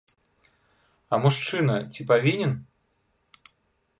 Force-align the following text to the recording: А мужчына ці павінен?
А 1.13 1.19
мужчына 1.25 1.75
ці 1.93 2.01
павінен? 2.11 2.53